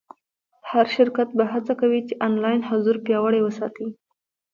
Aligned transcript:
هر 0.71 0.85
شرکت 0.95 1.29
به 1.37 1.43
هڅه 1.53 1.73
کوي 1.81 2.01
چې 2.07 2.13
آنلاین 2.27 2.59
حضور 2.69 2.95
پیاوړی 3.05 3.39
وساتي. 3.43 3.87